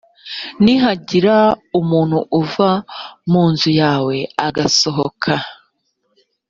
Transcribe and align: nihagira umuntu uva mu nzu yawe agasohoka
nihagira 0.63 1.35
umuntu 1.79 2.17
uva 2.41 2.69
mu 3.31 3.43
nzu 3.51 3.69
yawe 3.81 4.15
agasohoka 4.47 5.33